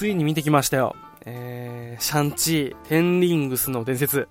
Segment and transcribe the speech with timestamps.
[0.00, 0.96] ついに見てきましたよ。
[1.26, 4.28] えー、シャンチー、テンリングスの伝説。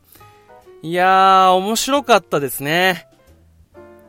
[0.81, 3.07] いやー、面白かったですね。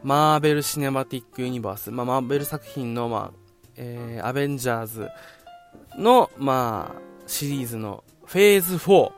[0.02, 1.90] マーベル・シネマティック・ユニバース。
[1.90, 3.38] まあ、マーベル作品の、まあ、
[3.76, 5.10] えー、アベンジャーズ
[5.98, 9.12] の、まあ、シリーズのフェーズ4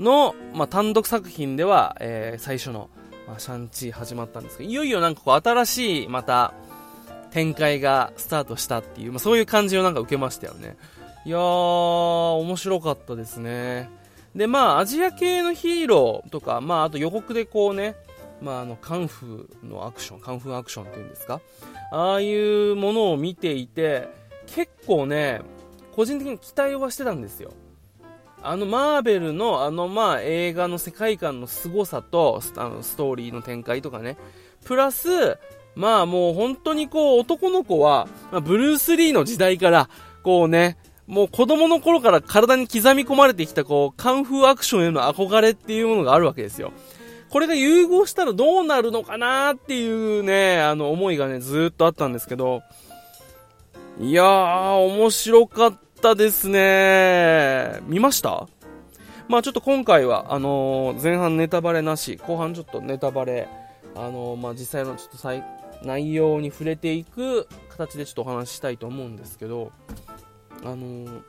[0.00, 2.90] の、まあ、単独作品では、えー、最初の、
[3.28, 6.52] まあ、シャンチー始まったんですけど、いよいよなんかこう、新しい、また、
[7.30, 10.76] 展開がスタートしたっていう、まあ、そういう感じをなんか受けましたよね。
[11.24, 13.90] いやー、面白かったですね。
[14.34, 17.94] で、まあ、アジア系のヒーローとか、まあ、あと予告でこうね、
[18.40, 21.40] まあ、あの、カンフーのアクション、カンフーアクションっていうんですか？
[21.92, 24.08] ああいうものを見ていて、
[24.46, 25.42] 結構ね、
[25.92, 27.52] 個人的に期待はしてたんですよ。
[28.42, 34.16] あのマーベルのあのまあ映画の世界観の凄さとあのストーリーの展開とかね、
[34.64, 35.36] プラス、
[35.74, 39.90] まあもう本当にこう男の子は、まあ、ブルース・リーの時代から、
[40.22, 40.78] こうね、
[41.10, 46.72] もう子供の頃から体に刻み込まれてきたこう、カンフーアクションへの憧れっていうものがあるわけですよ。
[47.30, 52.62] これが融合したらどうなるのかなっていうね、あの思いがね、ずっとあったんですけど、
[53.98, 57.80] いやー、面白かったですね。
[57.82, 58.48] 見ました？
[59.28, 63.48] まあちょっと今回は、あのー、前半ネタバレなし、後半ちょっとネタバレ、
[63.96, 69.72] あのー、まあ実際のちょっと、内容に触れていく形でちょっとお話ししたいと思うんですけど、
[70.62, 71.22] あのー、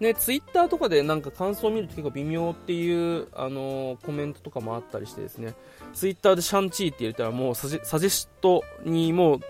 [0.00, 5.54] ね、ツイッターとかでなんか感想を見ると結構微妙っていう、あのー、コメントとかもあったりしてですね、
[5.92, 9.40] ツイッターでシャンチーって入れたらもうサジサジェストにもう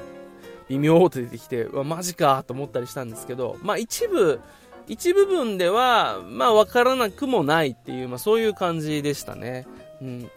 [0.69, 4.41] 微妙って出てきて、うわ、マジかと思ったりしたんですけど、まあ一部、
[4.87, 9.67] 一部分では、まあわからなくもないっていう、まあそういう感じでしたね。
[10.01, 10.31] うん。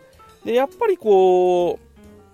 [0.44, 1.80] で、やっぱりこ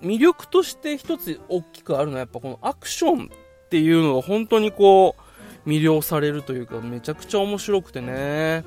[0.01, 5.21] う、魅力として一つ大きくあるのはやっぱこのアクションっていうのが本当にこう、
[5.65, 8.63] 魅了されるというか、めちゃくちゃ面白くてね。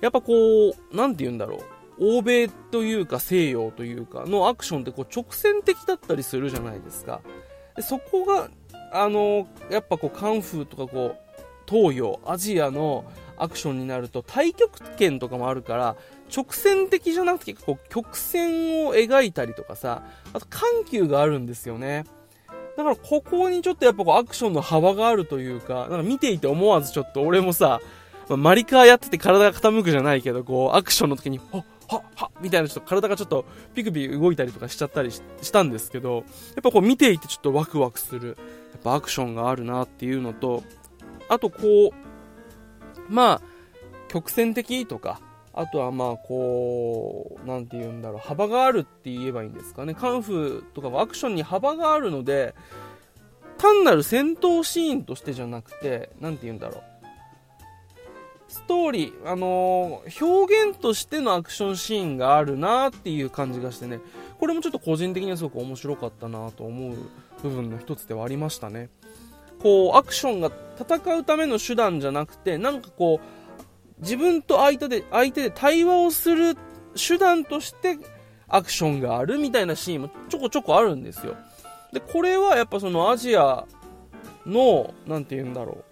[0.00, 1.60] やっぱこう、なんて言うんだろう。
[1.98, 7.20] 欧米というか西洋というかのアクションってこう直線的だったりするじゃないですか。
[7.74, 8.50] でそこが、
[8.92, 11.18] あのやっぱこうカンフーとかこう
[11.68, 13.04] 東洋アジアの
[13.36, 15.96] アクションになると太極拳とかもあるから
[16.34, 20.02] 直線的じゃなくてこう曲線を描いたりとかさ
[20.32, 22.04] あと緩急があるんですよね
[22.76, 27.80] だからここにちょっとやっぱこうアクションの幅があるというかなんか見ていて思わずちょっと俺もさ、
[28.28, 35.22] まあ、マリカーやってて体が傾くじゃないけどこうアクションの時にはっはっはみたいなちょっと体がちょっとピクピク動いたりとかしちゃったりし
[35.52, 36.24] たんですけどやっ
[36.62, 38.36] ぱこう見ていてちょっとワクワクする
[38.72, 40.62] やっぱアクションがあるなっていうのと
[41.28, 41.92] あとこう、
[43.08, 43.42] まあ、
[44.08, 45.20] 曲線的とか、
[45.56, 49.94] あとはまあこう、なんて言うんだろう、幅があるって言えばいいんですかね。
[49.94, 52.54] カンフーとかはアクションに幅があるので、
[53.56, 56.82] 単なる戦闘シーンとしてじゃなくて、なんて言うんだろう。
[58.48, 64.00] ストーリー、あのー、表現としてのアクションシーンがあるなっていう感じがしてね、
[64.38, 66.96] これもちょっと個人的にはすごく面白かったなと思う
[67.42, 68.90] 部分の一つではありましたね。
[69.62, 73.45] こう、アクションが戦うための手段じゃなくて、なんかこう、
[73.98, 76.56] 自分と相手で、相手で対話をする
[76.94, 77.98] 手段として
[78.48, 81.36] アクションがあるみたいなシーンもちょこちょこあるんですよ。
[81.92, 83.64] で、これはやっぱそのアジア
[84.44, 85.84] の、なんて言うんだろ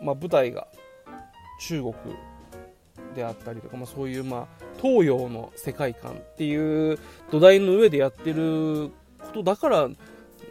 [0.00, 0.04] う。
[0.04, 0.68] まあ、舞台が
[1.60, 1.94] 中国
[3.16, 6.98] であったりとか、まあ、そういう、まあ、東洋の世界観っていう
[7.30, 9.88] 土台の上でやってることだから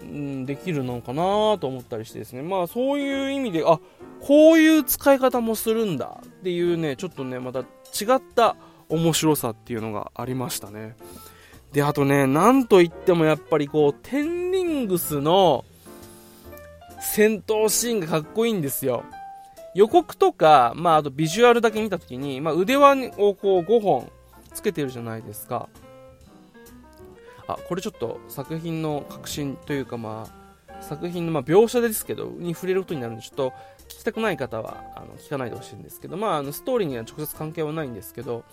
[0.02, 3.80] うん、できるのかなと思ったりしてですね、まあそういう意味で、あ、
[4.22, 7.64] こういう使い方もするんだっていうね、ちょっとね、また違
[8.16, 8.56] った
[8.88, 10.96] 面白さっていうのがありましたね。
[11.74, 15.66] で、あとね、なんといってもやっぱりこう、テンリングスの
[17.02, 19.04] 戦闘シーンがかっこいいんですよ。
[19.76, 24.10] 予告とか、まああとビジュアルだけ見たときに、まあ腕輪をこう5本
[24.54, 25.68] つけてるじゃないですか。
[27.46, 30.47] あこれちょっと作品の革新というかまあ
[30.82, 33.50] 作品のま描写ですけどに触れることになるんでちょっと
[33.88, 38.44] 聞きたくない方はあの聞かないでほしいんですけどまああのストーリーには直接関係はないんですけど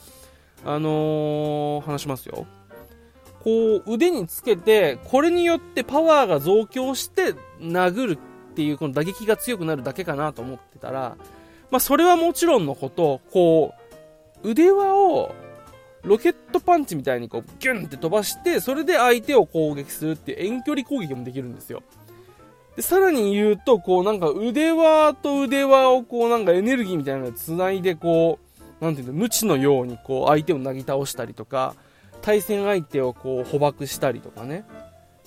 [0.65, 2.47] あのー、話しますよ。
[3.43, 11.17] こう腕につけてこれによってパワーが増強して殴るっていうこの打撃が強くなるだけかなと思ってたら
[11.71, 13.75] まあそれはもちろんのことこ
[14.43, 15.35] う腕輪を
[16.05, 21.83] ロケットパンチみたいにこうギュンって飛ばしてそれで相手を攻撃するっていう遠距離攻撃もできるんですよ。
[22.77, 28.39] でさらに言うとこうなんか腕輪と腕輪をこうなんかエネルギーみたいなので繋いでこ
[28.81, 31.75] うなんていうの無知のようにこう相手をなぎ倒したりとか
[32.23, 34.65] 対戦相手をこう捕獲したりとかね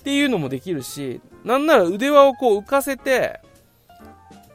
[0.00, 3.40] っていうのもできるしなんなら腕輪をこう浮かせて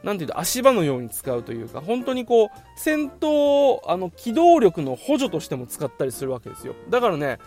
[0.04, 6.74] なんていうと足場のように使うというか、本当にこう、戦闘、あの、機動力の補助としても使ったりするわけですよ。
[6.90, 7.38] だからね、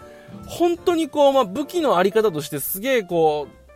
[0.47, 3.66] 本当にこう、まあ、武器のあり方としてすげえこう、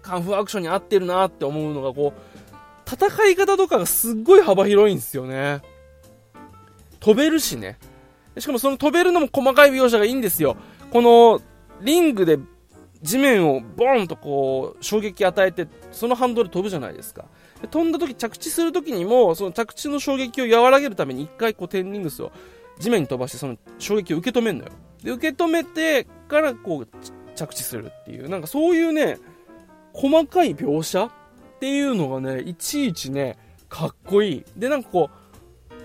[0.00, 2.20] カンフーアクションに合ってるなって思うのがこう、
[2.90, 5.62] 戦い方とかがすっごい幅広いんですよね。
[6.98, 7.78] 飛べるしね。
[8.38, 10.56] しかもその飛べるのも細かい描写がいいんですよ。
[10.90, 11.40] この、
[11.82, 12.38] リングで
[13.02, 17.24] 地面をボーンとこう、衝撃与えて、そのハンドル飛ぶじゃないですか。
[17.70, 22.32] 飛んだ時、着地する時にも、その着地の衝撃を和らげるために一回こう、テンリングスを
[22.78, 24.70] 地面に飛ばして、その衝撃を受け止めるのよ。
[25.02, 26.88] で、受け止めてからこう、
[27.34, 29.18] 着地するっていう、なんかそういうね、
[29.92, 31.10] 細かい描写っ
[31.60, 33.36] ていうのがね、いちいちね、
[33.68, 34.44] かっこいい。
[34.56, 35.14] で、なんかこう、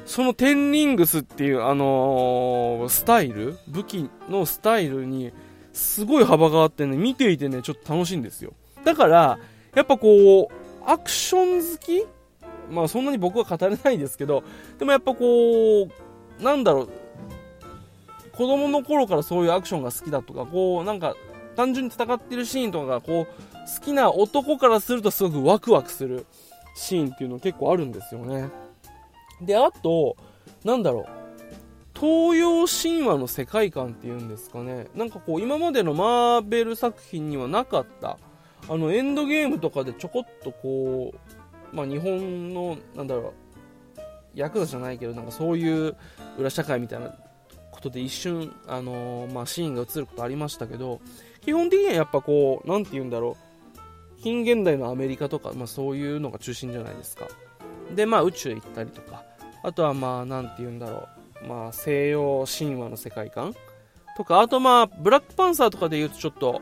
[0.05, 3.57] そのテンリングスっていう、あのー、スタイル？
[3.67, 5.33] 武器のスタイルに、
[5.73, 8.53] すごい幅があってね、見ていてね、ちょっと楽しいんですよ。
[8.83, 9.39] だから、
[9.73, 12.05] やっぱこう、アクション好き？
[12.71, 14.43] まあそんなに僕は語れないですけど、
[14.79, 15.83] でもやっぱこ
[16.39, 16.89] う、なんだろう、
[18.31, 21.15] 子供の頃からそういうアクションが好きだとか、こう、なんか、
[21.55, 26.25] 単純に戦ってるシーンとかが、こう、好きな男からするとすごくワクワクする
[26.75, 28.49] シーンっていうの結構あるんですよね。
[29.41, 30.15] で、あと、
[30.63, 31.05] なんだろう、
[31.97, 34.87] 東洋神話の世界観っていうんですかね。
[34.95, 38.17] なんかこう、今までのマーベル作品にはなかった、
[38.67, 43.33] あの、エンドゲームとかでちょこっとこう、まあ日本の、なんだろう、
[44.35, 45.95] ヤクザじゃないけど、なんかそういう
[46.37, 47.15] 裏社会みたいな
[47.71, 50.99] ことで一瞬、あのー、まあシーンが映ることありましたけど、
[51.41, 53.54] 基本的にはやっぱこう、なんて言うんだろう、
[54.25, 57.27] 近現代のアメリカとか、まあそういうのが中心じゃないですか。
[57.95, 59.23] で、まあ宇宙行ったりとか、
[59.61, 61.07] あとはまあ、なんて言うんだろ
[61.43, 63.53] う、まあ西洋神話の世界観
[64.17, 66.59] とか、あとまあ、ブラックパンサーとかで言うとちょっと、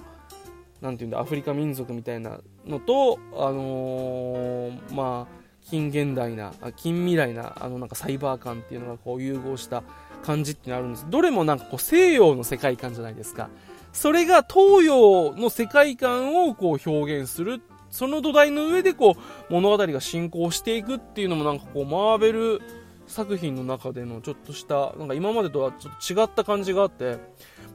[0.81, 9.83] なんていうんだ、アフリカ民族みたいなのと、あのー、まあ、近現代な、近未来な、あのなんかサイバー感っていうのがこう融合した
[10.21, 11.05] 感じっていうのがあるんです。
[11.09, 13.49] どれもなんかこう西洋の世界観じゃないですか。
[13.93, 17.61] それが東洋の世界観をこう表現する。
[17.89, 19.15] その土台の上でこ
[19.49, 22.61] う物語が進行していくっていうのもなんかこうマーベル
[23.05, 27.19] 作品の中でのちょっとした、なんか今までとはちょっと違った感じがあって、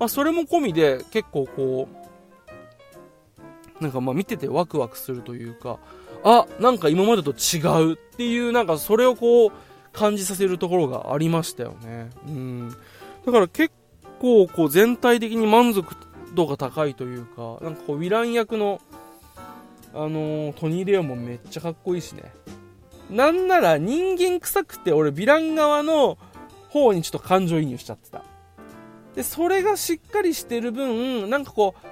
[0.00, 1.88] まあそれも込みで結構こ
[3.80, 5.78] う、なんかまあ見ててワクワクするというか、
[6.24, 9.52] あ、なんか今までと違うっていう、なんかそれをこう
[9.92, 12.10] 感じさせるところがありましたよね。
[12.26, 12.76] うん。
[13.24, 13.72] だから結
[14.18, 15.94] 構こう全体的に満足
[16.34, 18.80] 度が高いというか、なんかこうヴィラン役の、
[19.94, 22.32] あのー、トニー・レオもめっちゃかっこいいしね。
[23.10, 26.18] なんなら人間臭くて俺ヴィラン側の
[26.68, 28.22] 方にちょっと感情移入しちゃってた。
[29.14, 31.88] で、それがしっかりしてる分、なんかこう、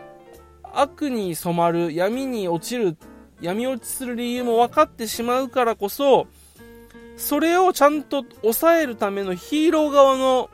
[0.75, 2.97] 悪に染まる、闇に落ちる、
[3.41, 6.27] 闇落ちする理由も分かってしまうからこそ、
[7.17, 10.51] それをちゃんと抑えるためのヒーロー側の、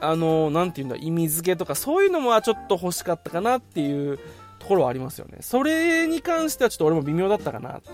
[0.00, 4.18] あの、なんていうんだ、意味付けとか、そういうのもちょっと欲しかったかなっていう
[4.58, 5.38] ところはありますよね。
[5.40, 7.92] それに関してはちょっと俺も微妙だったかなと。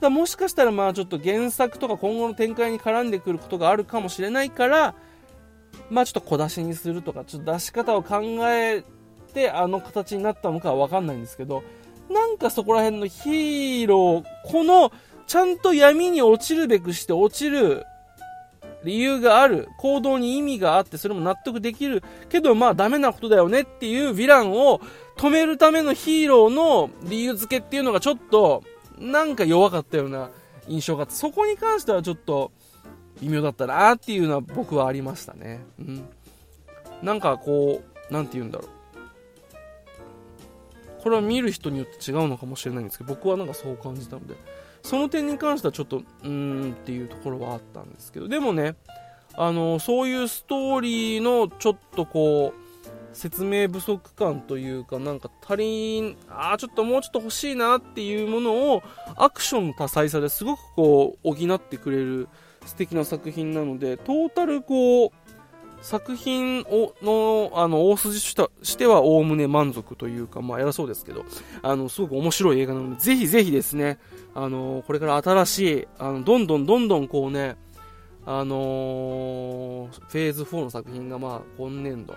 [0.00, 4.94] ただもしかしたらまあちょっと原作とか今後の展開に絡んでくることがあるかもしれないから、
[5.90, 8.84] まあちょっと小出しにするとか、ちょっと出し方を考え
[9.34, 11.64] てあの形になったのかはわかんないんですけど、
[12.10, 14.92] なんかそこら辺のヒーロー、この、
[15.26, 17.84] ちゃんと闇に落ちるべくして落ちる
[18.84, 24.80] 理由がある、行動に意味があって、それも納得できる、けどまあダメなことだよねっていうヴィランを
[25.16, 28.62] 止めるためのヒーローの理由付けっていうのがちょっと、
[28.98, 30.30] なんか弱かったような
[30.68, 32.52] 印象があって、そこに関してはちょっと
[33.20, 35.60] 微妙だったなっていうのは僕はありましたね。
[35.78, 36.08] うん。
[37.02, 38.68] なんかこう、なんて言うんだろう。
[41.02, 44.34] これは見る人によって違うのかもしれないんですけど僕はなんかそう感じたので
[44.82, 48.76] その点に関してはちょっとうーんっていうところはあったんですけどでもね
[49.34, 52.68] あのそういうストーリーのちょっとこう
[53.12, 58.82] 説明不足感というかなんか足りんああちょっともうちょっと欲しいなっていうものを
[59.16, 62.28] アクションの多彩さですごくこう補ってくれる
[62.66, 65.10] 素敵な作品なのでトータルこう
[65.82, 71.24] 作品をのあの大筋としてはおおむね満足というか、まあ、偉そうですけど、
[71.62, 73.98] あのすごく面白い映画なので、ぜひぜひですね、
[74.34, 77.56] あのこれから新しい、あのどんどんどんどんこうね、
[78.26, 82.14] あのフェーズ4の作品が、まあ、今年度、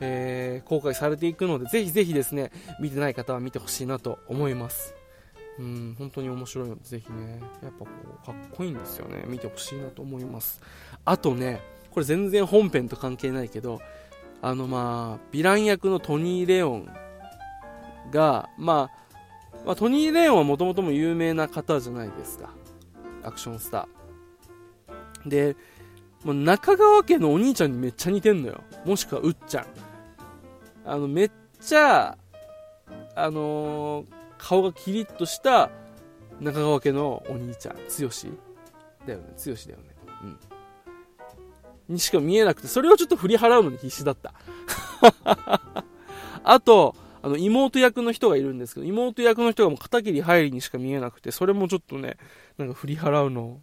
[0.00, 4.94] えー、公開されていくので、ぜひぜひですね、見てない方は見てほしいなと思います。
[5.58, 7.86] うん、本当に面白いので、ぜひね、やっぱこ
[8.22, 9.24] う、かっこいいんですよね。
[9.26, 10.60] 見てほしいなと思います。
[11.04, 11.62] あとね、
[11.94, 13.80] これ全然本編と関係ないけど、
[14.42, 16.88] あのまあ、ヴィラン役のトニー・レオン
[18.10, 22.50] が、まあ、まあ、トニー・レオンはもともとも有名な方じゃないですか。
[23.22, 25.28] アクションスター。
[25.28, 25.56] で、
[26.24, 28.60] もう中川家のお兄ちゃんにめっちゃ似てんのよ。
[28.84, 29.66] もしくはうっちゃん。
[30.84, 32.18] あの、めっちゃ、
[33.14, 35.70] あのー、顔がキリッとした
[36.40, 37.80] 中川家のお兄ちゃん、剛
[39.06, 39.84] だよね、剛だよね。
[40.24, 40.38] うん。
[41.88, 44.34] にしか見えなくて、それをちょっと振り払うのに必死だった。
[46.44, 52.16] あと、あの、妹役の人がいるんですけど、妹役の人がもう片桐入りにしか見えなくて、それもちょっとね、
[52.58, 53.60] なんか振り払うの、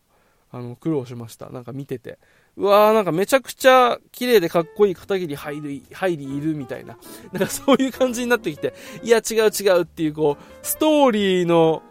[0.52, 1.50] あの、苦労しました。
[1.50, 2.18] なんか見てて。
[2.58, 6.98] うわーなんかめちゃくちゃ綺麗でかっこいい片桐入り、入りいるみたいな。
[7.32, 8.74] なんかそういう感じになってきて、
[9.04, 11.82] いや違う違うっていうこう、ストーリーの、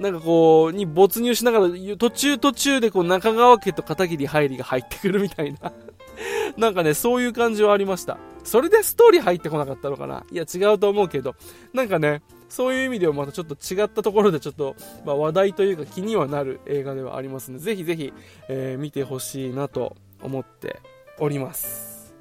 [0.00, 5.72] なんかこう、に没入しながら、途中途中でこう中川家と片桐入りが入ってくるみたいな。
[6.56, 8.18] なんかね、そういう感じはありました。
[8.42, 10.24] それでストーリー入ってこなかったのかな？
[10.32, 11.34] いや、違うと思うけど、
[11.74, 18.12] なんかね、そういう意味ではまたちょっと違ったところでちょっと、まあ、話題というか気にはなる映画ではありますので、ぜひぜひ、
[18.48, 20.80] えー、見てほしいなと思って
[21.18, 22.14] おります。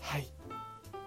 [0.00, 0.26] はい。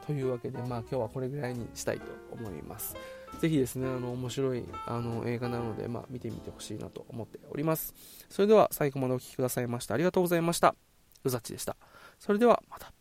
[0.06, 2.96] というわけで、まあ今日はこれぐらいにしたいと思います。
[3.40, 7.94] ぜひですね、あの、面白いあの映画なので、まあ見てみてほしいなと思っております。
[8.30, 10.76] それでは最後までお聴きくださいましてありがとうございました。
[11.24, 11.76] うざっちでした。
[12.20, 12.97] それではまた。